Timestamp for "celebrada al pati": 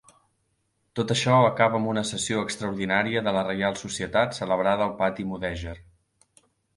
4.39-5.27